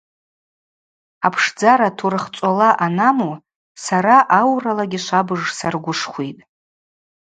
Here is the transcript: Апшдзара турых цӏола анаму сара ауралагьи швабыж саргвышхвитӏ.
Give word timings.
Апшдзара 1.25 1.89
турых 1.97 2.25
цӏола 2.35 2.69
анаму 2.85 3.31
сара 3.85 4.15
ауралагьи 4.39 4.99
швабыж 5.05 5.41
саргвышхвитӏ. 5.57 6.41